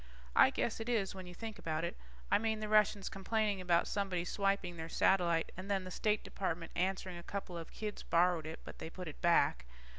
I 0.35 0.49
guess 0.49 0.79
it 0.79 0.89
is 0.89 1.13
when 1.13 1.27
you 1.27 1.35
think 1.35 1.59
about 1.59 1.83
it. 1.83 1.95
I 2.31 2.39
mean, 2.39 2.59
the 2.59 2.67
Russians 2.67 3.07
complaining 3.07 3.61
about 3.61 3.85
somebody 3.87 4.25
swiping 4.25 4.75
their 4.75 4.89
satellite 4.89 5.51
and 5.55 5.69
then 5.69 5.83
the 5.83 5.91
State 5.91 6.23
Department 6.23 6.71
answering 6.75 7.19
a 7.19 7.21
couple 7.21 7.55
of 7.55 7.71
kids 7.71 8.01
borrowed 8.01 8.47
it, 8.47 8.61
but 8.63 8.79
they 8.79 8.89
put 8.89 9.07
it 9.07 9.21
back. 9.21 9.67